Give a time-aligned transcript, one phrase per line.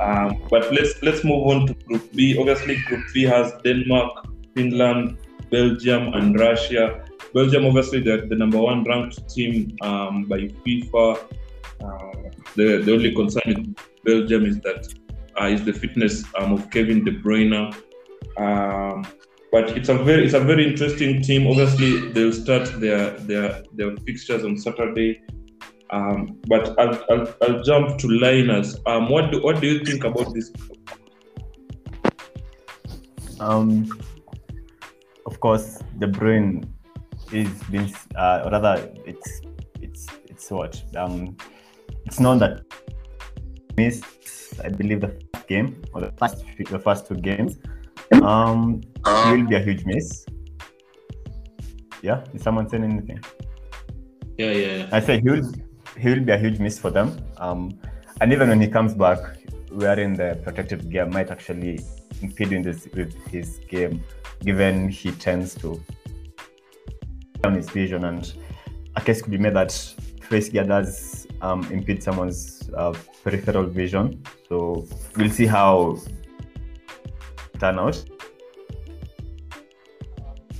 [0.00, 2.38] Um, but let's let's move on to Group B.
[2.38, 5.18] Obviously, Group B has Denmark, Finland,
[5.50, 7.04] Belgium, and Russia.
[7.34, 11.18] Belgium, obviously, they're the number one ranked team um, by FIFA.
[11.82, 14.86] Uh, the the only concern with Belgium is that
[15.40, 17.74] uh, is the fitness um, of Kevin De Bruyne.
[18.36, 19.06] Um,
[19.50, 21.46] but it's a very it's a very interesting team.
[21.46, 25.22] Obviously, they'll start their their their fixtures on Saturday.
[25.90, 28.76] Um, but I'll, I'll, I'll jump to Linus.
[28.86, 30.52] Um, what do what do you think about this?
[33.40, 33.88] Um,
[35.26, 36.68] of course, De Bruyne
[37.32, 39.40] is being uh, or rather, it's
[39.80, 41.36] it's it's what um,
[42.04, 42.62] it's known that
[43.76, 44.04] missed,
[44.62, 47.58] I believe, the first game or the first the first two games.
[48.22, 50.26] um will be a huge miss.
[52.02, 53.20] Yeah, is someone saying anything?
[54.38, 54.88] Yeah, yeah, yeah.
[54.92, 55.42] I say he will
[55.98, 57.20] he will be a huge miss for them.
[57.38, 57.78] Um,
[58.20, 59.18] and even when he comes back,
[59.70, 61.80] wearing the protective gear might actually
[62.22, 64.02] impede in this with his game,
[64.42, 65.82] given he tends to
[67.42, 68.04] down his vision.
[68.04, 68.32] And
[68.96, 69.72] a case could be made that
[70.22, 74.22] face gear does um, impede someone's uh, peripheral vision.
[74.48, 75.98] So we'll see how
[77.54, 78.02] it turn out.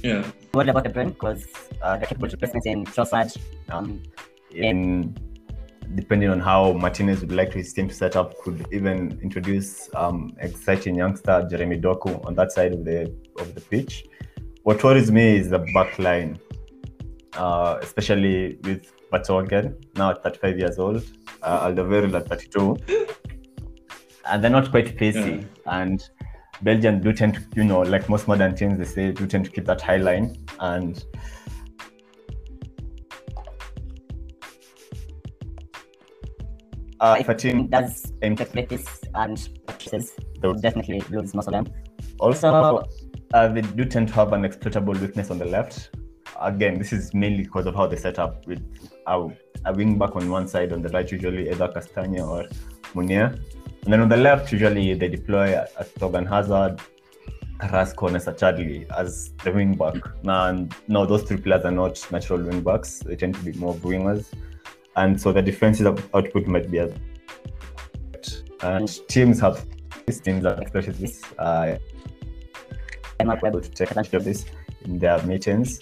[0.02, 0.24] yeah.
[0.52, 1.46] What about the brand because
[1.82, 3.36] uh, the capable replacements in Trossard.
[3.68, 4.02] Um,
[4.50, 5.14] in
[5.94, 10.34] depending on how Martinez would like his team to set up, could even introduce um,
[10.38, 14.06] exciting youngster Jeremy Doku on that side of the of the pitch.
[14.62, 16.38] What worries me is the back line,
[17.34, 21.02] uh, especially with Vertonghen now at 35 years old,
[21.42, 22.76] uh, Alderweireld at 32,
[24.26, 25.46] and they're not quite pacey.
[25.66, 26.06] And
[26.62, 29.50] Belgium do tend to, you know, like most modern teams, they say do tend to
[29.50, 31.04] keep that high line and
[37.00, 41.52] uh, if a team does this and practices, They will would- definitely lose most of
[41.52, 41.66] them.
[42.20, 42.82] Also,
[43.34, 45.90] uh, they do tend to have an exploitable weakness on the left.
[46.40, 48.62] Again, this is mainly because of how they set up with
[49.06, 49.28] a,
[49.64, 52.46] a wing back on one side, on the right, usually either Castagna or
[52.94, 53.34] Meunier.
[53.84, 56.80] And then on the left, usually they deploy a, a Torgan Hazard,
[57.58, 59.96] Carrasco, and Chadli as the wing back.
[60.22, 63.00] Now, no, those three players are not natural wing backs.
[63.00, 64.26] They tend to be more wingers.
[64.98, 66.92] And so the defensive output might be as
[68.62, 69.64] and teams have
[70.06, 71.78] these teams exploited this uh,
[73.18, 74.46] Denmark were able to take advantage of this
[74.84, 75.80] in their meetings.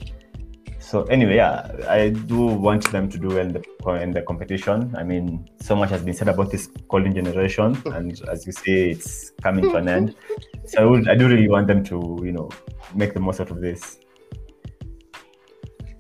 [0.79, 3.63] So anyway, yeah, I do want them to do well in the
[4.03, 4.95] in the competition.
[4.97, 8.91] I mean, so much has been said about this golden generation, and as you say,
[8.91, 10.15] it's coming to an end.
[10.67, 12.51] So I would, I do really want them to, you know,
[12.95, 13.99] make the most out of this.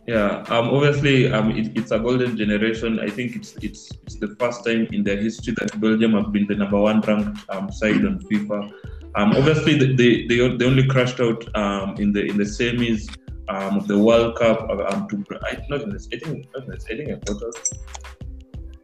[0.07, 3.01] Yeah, um, obviously, um, it, it's a golden generation.
[3.01, 6.47] I think it's it's it's the first time in their history that Belgium have been
[6.47, 8.73] the number one ranked um, side on FIFA.
[9.17, 13.09] Um, obviously, they, they they only crashed out um, in the in the semis
[13.49, 14.71] um, of the World Cup.
[14.71, 17.57] Um, to I not in the, I think not in I think quarters.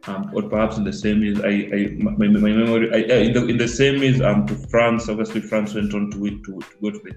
[0.05, 1.39] Um, or perhaps in the semis.
[1.39, 5.07] I, I my, my memory I, in the in the semis um to France.
[5.07, 7.13] Obviously, France went on to win to, to go to the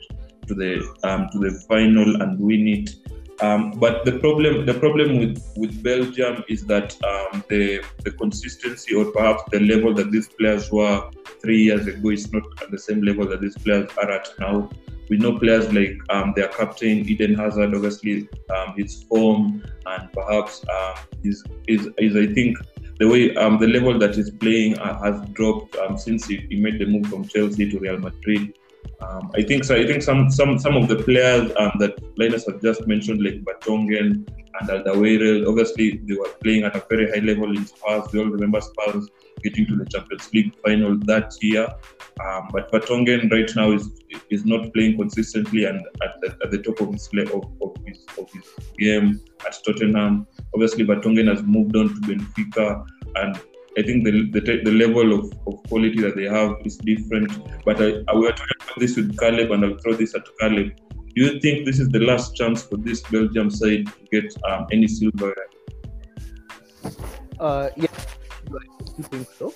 [0.47, 0.71] to the
[1.03, 2.91] um to the final and win it.
[3.41, 8.95] Um, but the problem, the problem with, with Belgium is that um, the the consistency
[8.95, 11.11] or perhaps the level that these players were
[11.43, 14.71] three years ago is not at the same level that these players are at now.
[15.11, 20.65] We know players like um, their captain Eden Hazard, obviously um, his form and perhaps
[21.23, 22.57] is, his, his, his I think
[22.99, 26.57] the way um, the level that he's playing uh, has dropped um, since he, he
[26.57, 28.59] made the move from Chelsea to Real Madrid.
[29.01, 29.77] Um, I think so.
[29.77, 33.43] I think some some some of the players um, that Linus has just mentioned, like
[33.45, 34.27] Vertonghen
[34.61, 38.13] and Alderweireld, obviously they were playing at a very high level in Spurs.
[38.13, 39.09] We all remember Spurs
[39.43, 41.69] getting to the Champions League final that year.
[42.25, 43.91] Um, but Vertonghen right now is
[44.31, 48.05] is not playing consistently and at the, at the top of his, of, of his
[48.19, 48.45] of his
[48.79, 50.27] game at Tottenham.
[50.55, 52.85] Obviously, Vertonghen has moved on to Benfica
[53.17, 53.39] and
[53.79, 57.31] I think the, the, the level of, of quality that they have is different.
[57.65, 60.73] But I, I will talk about this with Caleb, and I'll throw this at Caleb.
[61.15, 64.67] Do you think this is the last chance for this Belgium side to get um,
[64.73, 65.35] any silver?
[67.39, 67.87] Uh, yeah.
[68.99, 69.53] honestly think so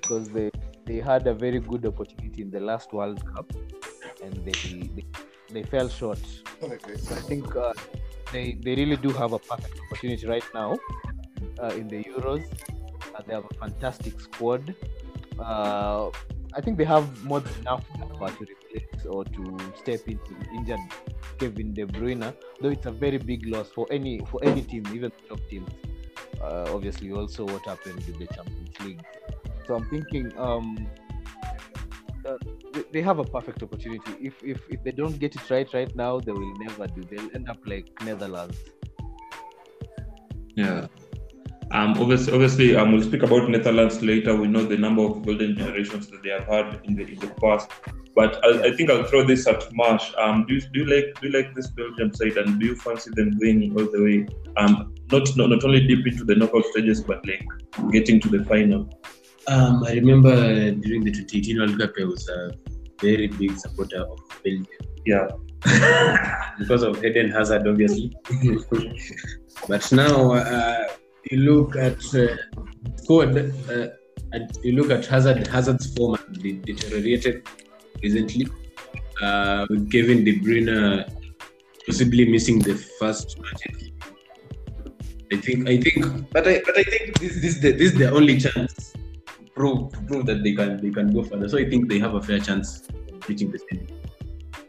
[0.00, 0.50] because they
[0.86, 3.52] they had a very good opportunity in the last World Cup
[4.22, 5.04] and they they,
[5.52, 6.20] they fell short.
[6.62, 6.96] Okay.
[6.96, 7.72] So I think uh,
[8.32, 10.78] they they really do have a perfect opportunity right now
[11.62, 12.44] uh, in the Euros.
[13.20, 14.74] Uh, they have a fantastic squad.
[15.38, 16.10] Uh,
[16.54, 20.80] I think they have more than enough to replace or to step into injured
[21.38, 22.34] Kevin De Bruyne.
[22.60, 25.70] Though it's a very big loss for any for any team, even top teams.
[26.42, 29.00] Uh, obviously, also what happened with the Champions League.
[29.66, 30.88] So I'm thinking um,
[32.26, 32.36] uh,
[32.72, 34.12] they- they have a perfect opportunity.
[34.20, 37.02] If, if if they don't get it right right now, they will never do.
[37.02, 38.58] They'll end up like Netherlands.
[40.56, 40.86] Yeah.
[41.72, 44.34] Um, obviously, obviously, um, we'll speak about Netherlands later.
[44.34, 47.28] We know the number of golden generations that they have had in the in the
[47.40, 47.70] past.
[48.16, 50.12] But I, I think I'll throw this at Marsh.
[50.18, 52.74] Um, do you, do you like do you like this Belgium side, and do you
[52.74, 54.26] fancy them going all the way?
[54.56, 57.46] Um, not not, not only deep into the knockout stages, but like
[57.92, 58.88] getting to the final.
[59.46, 60.34] Um, I remember
[60.72, 62.50] during the 2018 World Cup, I was a
[63.00, 64.66] very big supporter of Belgium
[65.06, 65.28] Yeah.
[66.58, 68.12] because of Eden Hazard, obviously.
[69.68, 70.86] but now uh,
[71.30, 72.36] you look at uh,
[72.96, 73.88] squad, uh,
[74.32, 75.46] and you look at Hazard.
[75.46, 77.46] Hazard's form deteriorated
[78.02, 78.48] recently,
[79.22, 81.04] uh, with Kevin De Bruyne
[81.86, 83.90] possibly missing the first matches.
[85.32, 87.98] I think, I think, but I, but I think this, this is the, this is
[87.98, 91.48] the only chance to prove, to prove that they can, they can go further.
[91.48, 93.86] So I think they have a fair chance of reaching the semi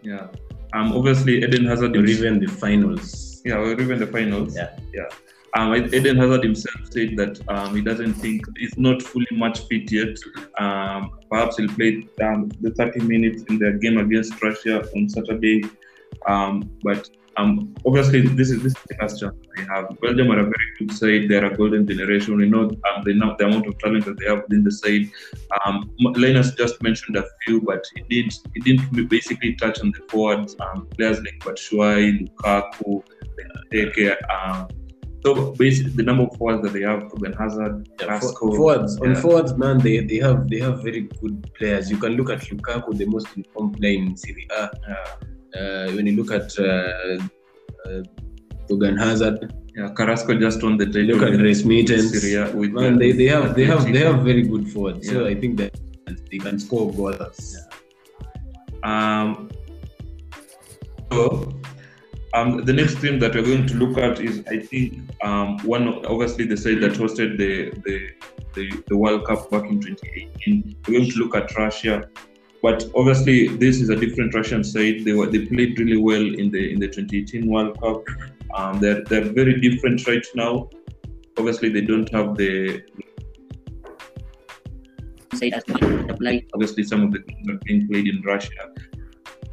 [0.04, 0.28] Yeah.
[0.74, 3.42] Um, obviously, Eden Hazard or even the finals.
[3.44, 4.56] Yeah, or even the finals.
[4.56, 4.78] Yeah.
[4.94, 5.10] yeah.
[5.54, 9.92] Um, Eden Hazard himself said that um, he doesn't think he's not fully match fit
[9.92, 10.18] yet.
[10.58, 15.64] Um, perhaps he'll play um, the 30 minutes in their game against Russia on Saturday.
[16.28, 19.90] Um, but um, obviously, this is this is the last chance they have.
[20.02, 21.30] Belgium are a very good side.
[21.30, 22.38] They're a golden generation.
[22.38, 25.10] We know the, the amount of talent that they have within the side.
[25.66, 30.06] Um, Linus just mentioned a few, but he did he didn't basically touch on the
[30.10, 30.56] forwards.
[30.98, 33.04] Players like Batshuayi, Lukaku,
[33.74, 34.18] Eke.
[34.30, 34.68] Um,
[35.24, 39.22] so basically, the number of forwards that they have, Ruben Hazard, Carrasco, forwards on yeah.
[39.22, 41.92] forwards, man, they, they have they have very good players.
[41.92, 44.70] You can look at Lukaku, the most informed player in Serie A.
[45.54, 47.20] Uh, when you look at uh,
[47.86, 48.04] uh,
[48.70, 51.04] Ruben Hazard, yeah, Carrasco just won the title.
[51.04, 52.20] look at in Dries Mertens.
[52.20, 55.08] Syria with Man, they, they have they have they have very good forwards.
[55.08, 55.78] So I think that
[56.32, 57.58] they can score goals.
[58.84, 59.50] Um,
[61.12, 61.61] so,
[62.34, 64.94] um, the next team that we're going to look at is, I think,
[65.24, 68.12] um, one of, obviously the side that hosted the, the
[68.54, 70.76] the the World Cup back in 2018.
[70.88, 72.10] We're going to look at Russia,
[72.62, 75.04] but obviously this is a different Russian side.
[75.04, 78.04] They were they played really well in the in the 2018 World Cup.
[78.56, 80.70] Um, they're they're very different right now.
[81.38, 82.82] Obviously, they don't have the
[85.34, 85.74] Side as to
[86.10, 86.44] apply.
[86.54, 88.74] obviously some of the games are being played in Russia.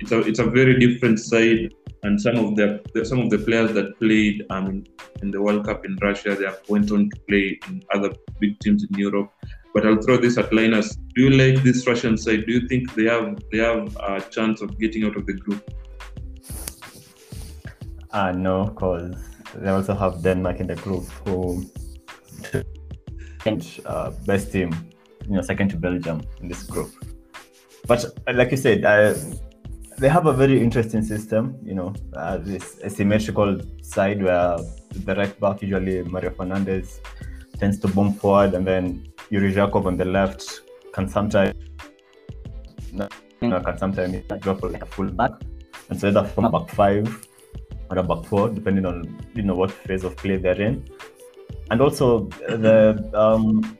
[0.00, 1.72] It's a it's a very different side,
[2.02, 4.86] and some of the, some of the players that played um in,
[5.22, 8.58] in the World Cup in Russia, they have went on to play in other big
[8.60, 9.32] teams in Europe.
[9.74, 10.96] But I'll throw this at Linus.
[11.14, 12.46] Do you like this Russian side?
[12.46, 15.62] Do you think they have they have a chance of getting out of the group?
[18.10, 19.14] Uh, no, because
[19.56, 21.64] they also have Denmark in the group, who
[23.86, 24.70] uh, best team,
[25.26, 26.90] you know, second to Belgium in this group.
[27.86, 29.14] But uh, like you said, uh,
[29.98, 31.58] they have a very interesting system.
[31.62, 34.56] You know, uh, this asymmetrical side where
[34.90, 37.00] the right back usually Mario Fernandes
[37.58, 40.62] tends to bomb forward, and then Yuri Zhirkov on the left
[40.92, 41.54] can sometimes
[43.40, 45.32] you know, can sometimes drop like a full back,
[45.90, 47.26] and so either from back five
[47.90, 50.88] or a back four, depending on you know what phase of play they're in.
[51.70, 53.76] And also the um,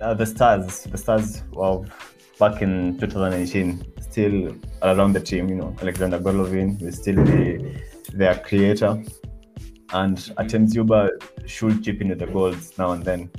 [0.00, 1.90] uh, the stars, the stars of
[2.38, 5.48] back in 2018, still around the team.
[5.48, 7.80] You know, Alexander Golovin is still the
[8.12, 9.02] their creator,
[9.92, 11.10] and Artem Dzyuba
[11.46, 13.30] should chip in the goals now and then.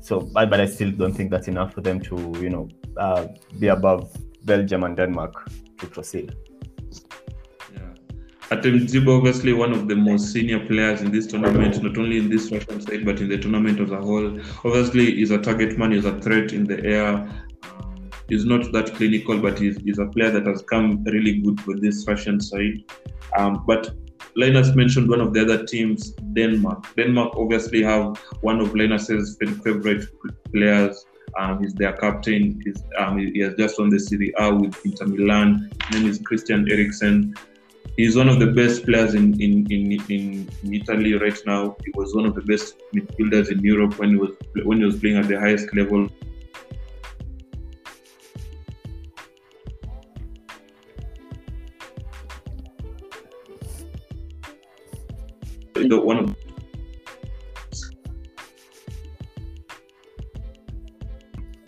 [0.00, 3.26] So, but, but I still don't think that's enough for them to you know uh,
[3.58, 6.34] be above Belgium and Denmark to proceed.
[7.74, 7.80] Yeah.
[8.50, 12.28] Artem Dzyuba, obviously one of the most senior players in this tournament, not only in
[12.28, 14.40] this Russian side, but in the tournament as a whole.
[14.64, 17.28] Obviously, he's a target man, he's a threat in the air.
[18.30, 21.82] He's not that clinical, but he's, he's a player that has come really good with
[21.82, 22.84] this Russian side.
[23.36, 23.90] Um, but
[24.36, 26.94] Linus mentioned one of the other teams, Denmark.
[26.96, 30.06] Denmark obviously have one of Linus's favorite
[30.52, 31.04] players.
[31.38, 32.60] Um, he's their captain.
[32.64, 35.70] He's, um, he has just won the Serie A with Inter Milan.
[35.88, 37.34] His name is Christian Eriksen
[37.96, 41.76] he's one of the best players in, in, in, in, in Italy right now.
[41.84, 44.30] He was one of the best midfielders in Europe when he was
[44.64, 46.08] when he was playing at the highest level.
[55.88, 56.36] The one of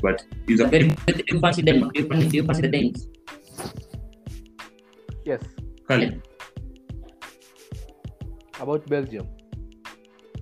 [0.03, 1.23] but he's a Very good.
[1.29, 1.91] You fancy them?
[1.95, 3.09] You fancy, you fancy the Danes?
[5.25, 5.41] Yes.
[5.89, 6.21] Khalid.
[8.61, 9.29] About Belgium.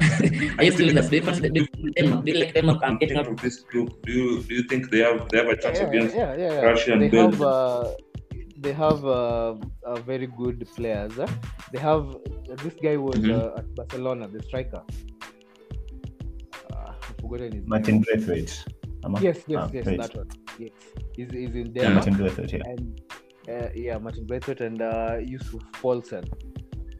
[0.59, 2.25] Are you still in the do you fancy the do you, Denmark?
[2.25, 2.81] Do you like Denmark?
[2.83, 5.49] I'm getting out From this group, do you do you think they have they have
[5.49, 6.69] a chance yeah, against yeah, yeah, yeah.
[6.71, 7.93] Russia and they have uh,
[8.65, 11.13] they have uh, uh, very good players.
[11.17, 11.29] Huh?
[11.73, 12.17] They have
[12.57, 13.33] this guy was Mhm.
[13.39, 14.83] uh, at Barcelona, the striker.
[16.73, 18.03] Uh, I've forgotten his Martin name.
[18.03, 18.65] Braithwaite.
[19.05, 20.01] Am Yes, yes, Ah, yes, wait.
[20.01, 20.29] that one.
[20.59, 20.73] Yes,
[21.17, 22.63] he's, he's in Yeah, Martin Braithwaite, yeah.
[22.67, 23.01] and
[23.49, 26.25] uh, yeah, Martin Braithwaite and uh, Yussuf Poulsen.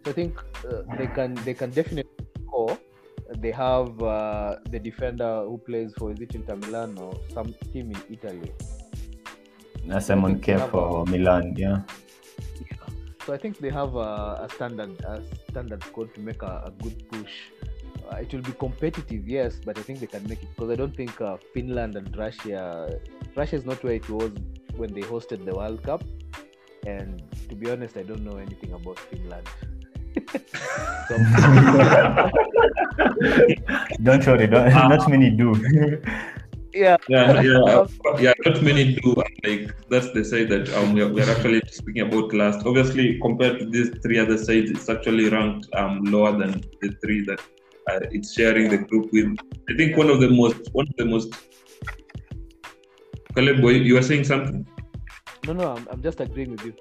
[0.05, 2.11] So I think uh, they can they can definitely
[2.47, 2.79] score.
[3.39, 7.93] They have uh, the defender who plays for is it Inter Milan or some team
[7.93, 8.51] in Italy.
[10.01, 11.83] Simon think Kjær for Milan, yeah.
[13.31, 16.73] So I think they have a, a standard a standard squad to make a, a
[16.83, 17.31] good push.
[18.11, 20.75] Uh, it will be competitive, yes, but I think they can make it because I
[20.75, 22.99] don't think uh, Finland and Russia.
[23.37, 24.33] Russia is not where it was
[24.75, 26.03] when they hosted the World Cup,
[26.89, 29.47] and to be honest, I don't know anything about Finland.
[31.07, 31.15] so,
[34.03, 35.55] Don't worry, don't, not many do.
[36.73, 37.87] yeah, Yeah, yeah,
[38.21, 38.33] yeah.
[38.45, 39.15] Not many do.
[39.45, 42.67] Like that's the side that um, we, are, we are actually speaking about last.
[42.67, 47.25] Obviously, compared to these three other sides, it's actually ranked um, lower than the three
[47.25, 47.41] that
[47.91, 49.37] uh, it's sharing the group with.
[49.69, 51.35] I think one of the most, one of the most.
[53.35, 54.67] Caleb, you were saying something.
[55.47, 56.75] no, no, I'm, I'm just agreeing with you.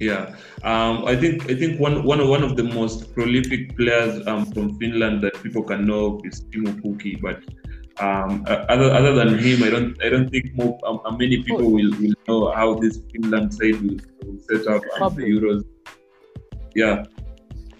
[0.00, 4.24] Yeah, um, I think I think one one of one of the most prolific players
[4.28, 7.20] um, from Finland that people can know is Teemu Pukki.
[7.20, 7.42] But
[8.00, 11.42] um, uh, other other than him, I don't I don't think more, um, uh, many
[11.42, 15.64] people will, will know how this Finland side will, will set up um, the Euros.
[16.74, 17.04] Yeah,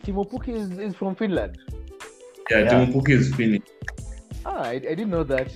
[0.02, 1.58] Teemu Pukki is, is from Finland.
[2.50, 2.70] yeah, Yeah.
[2.70, 3.62] Teemu Pukki is Finnish.
[4.46, 5.52] Ah, I, I didn't know that.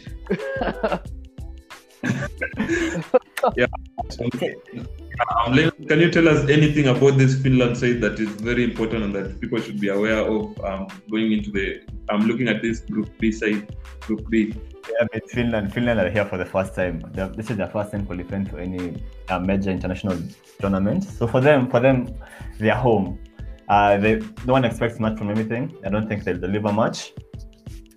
[5.47, 5.54] Um,
[5.88, 9.40] can you tell us anything about this Finland side that is very important and that
[9.40, 11.81] people should be aware of um, going into the?
[12.09, 14.54] I'm looking at this Group B side, Group B.
[14.90, 17.00] Yeah, but Finland, Finland are here for the first time.
[17.12, 20.16] They're- This is their first time qualifying to any uh, major international
[20.61, 21.04] tournament.
[21.04, 22.09] So for them, for them,
[22.59, 23.19] they're home.
[23.69, 25.73] Uh, they no one expects much from anything.
[25.85, 27.12] I don't think they'll deliver much.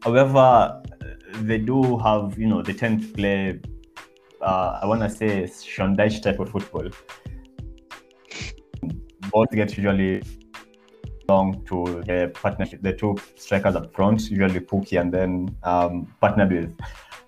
[0.03, 0.81] However,
[1.41, 3.59] they do have, you know, they tend to play.
[4.45, 6.87] Uh, I want to say Shondaish type of football.
[9.31, 10.21] Both get usually
[11.27, 16.51] long to the partnership, the two strikers up front, usually Pukki, and then um, partnered
[16.51, 16.77] with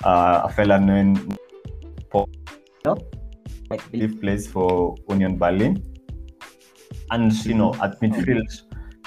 [0.03, 1.39] uh, a fella named
[2.11, 2.29] Paul,
[3.71, 5.83] Like, he plays for Union Berlin.
[7.09, 8.61] And you know, at midfield,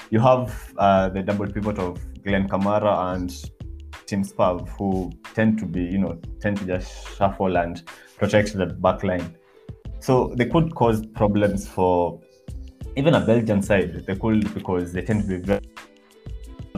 [0.09, 3.31] you have uh, the double pivot of Glenn Kamara and
[4.19, 7.81] Spav, who tend to be, you know, tend to just shuffle and
[8.17, 9.35] protect the back line.
[9.99, 12.19] So they could cause problems for
[12.95, 14.05] even a Belgian side.
[14.05, 15.61] They could because they tend to be very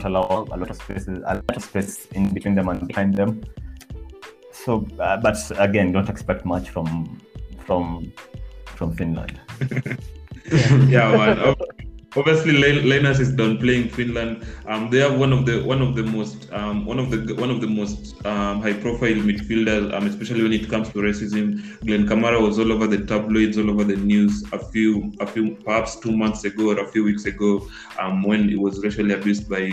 [0.03, 3.41] allow a lot of spaces, a lot of space in between them and behind them.
[4.51, 7.19] So, uh, but again, don't expect much from
[7.59, 8.11] from
[8.65, 9.39] from Finland.
[10.87, 11.55] yeah, man.
[12.15, 14.45] Ob- Obviously, Linus is done playing Finland.
[14.67, 17.49] Um, they have one of the one of the most um, one of the one
[17.49, 21.61] of the most um, high-profile midfielders, um, especially when it comes to racism.
[21.85, 25.55] Glenn Kamara was all over the tabloids, all over the news a few a few
[25.55, 27.67] perhaps two months ago or a few weeks ago,
[27.99, 29.71] um, when he was racially abused by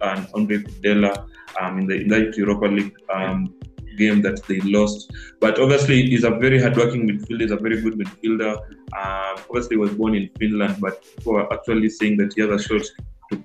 [0.00, 1.26] uh, Andre Kudela
[1.60, 3.54] um, in the in that Europa League um,
[3.96, 5.10] game that they lost.
[5.40, 7.40] But obviously, he's a very hardworking midfielder.
[7.40, 8.56] He's a very good midfielder.
[8.92, 12.50] Uh, obviously, he was born in Finland, but people are actually saying that he has
[12.50, 12.82] a shot.
[13.30, 13.44] To,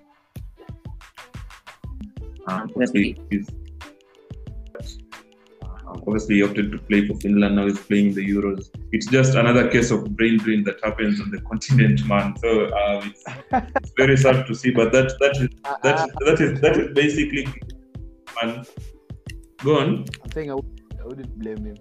[2.47, 3.47] um, obviously, he's,
[5.63, 7.55] um, obviously, he opted to play for Finland.
[7.55, 8.69] Now he's playing the Euros.
[8.91, 12.35] It's just another case of brain drain that happens on the continent, man.
[12.37, 15.49] So um, it's, it's very sad to see, but that that is
[15.83, 17.47] that that is that is basically,
[18.41, 18.65] man.
[19.63, 20.05] Go on.
[20.35, 21.77] I'm I, would, I wouldn't blame him.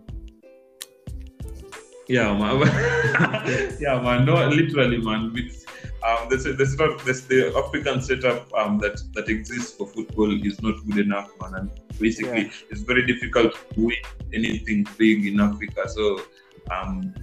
[2.09, 2.59] Yeah, man.
[3.81, 4.25] yeah, man.
[4.25, 5.33] No, literally, man.
[5.33, 5.65] With
[6.03, 10.61] um, the the setup, the, the African setup um, that that exists for football is
[10.61, 11.55] not good enough, man.
[11.55, 12.69] And basically, Yeah.
[12.71, 13.97] it's very difficult to win
[14.33, 15.89] anything big in Africa.
[15.89, 16.23] So,
[16.71, 17.15] um,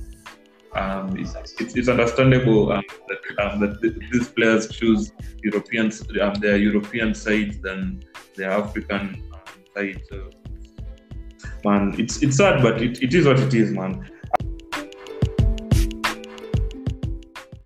[0.73, 5.11] um, it's, it's, it's understandable um, that, um, that th- these players choose
[5.43, 5.91] European
[6.21, 8.03] um, their European sides than
[8.35, 9.41] their African um,
[9.75, 9.99] sides.
[10.09, 10.29] So,
[11.63, 14.09] man, it's it's sad, but it, it is what it is, man.